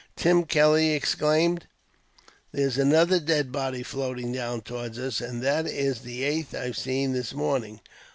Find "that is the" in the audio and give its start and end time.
5.43-6.23